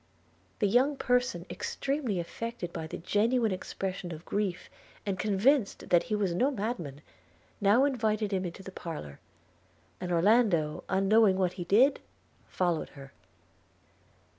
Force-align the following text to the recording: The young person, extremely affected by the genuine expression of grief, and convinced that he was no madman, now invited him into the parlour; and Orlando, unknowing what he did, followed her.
The 0.57 0.67
young 0.67 0.97
person, 0.97 1.45
extremely 1.47 2.19
affected 2.19 2.73
by 2.73 2.87
the 2.87 2.97
genuine 2.97 3.51
expression 3.51 4.11
of 4.11 4.25
grief, 4.25 4.67
and 5.05 5.19
convinced 5.19 5.89
that 5.89 6.01
he 6.09 6.15
was 6.15 6.33
no 6.33 6.49
madman, 6.49 7.01
now 7.61 7.85
invited 7.85 8.33
him 8.33 8.43
into 8.43 8.63
the 8.63 8.71
parlour; 8.71 9.19
and 9.99 10.11
Orlando, 10.11 10.83
unknowing 10.89 11.37
what 11.37 11.53
he 11.53 11.65
did, 11.65 11.99
followed 12.47 12.89
her. 12.97 13.13